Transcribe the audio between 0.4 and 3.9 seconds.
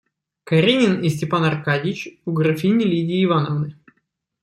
Каренин и Степан Аркадьич у графини Лидии Ивановны.